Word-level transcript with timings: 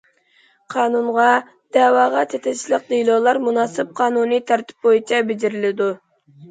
قانۇنغا، 0.75 1.25
دەۋاغا 1.77 2.23
چېتىشلىق 2.33 2.89
دېلولار 2.91 3.41
مۇناسىپ 3.49 3.93
قانۇنىي 4.03 4.47
تەرتىپ 4.51 4.85
بويىچە 4.89 5.27
بېجىرىلىدۇ. 5.31 5.95